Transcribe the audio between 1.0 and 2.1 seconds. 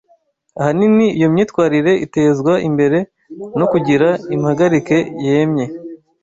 iyo myitwarire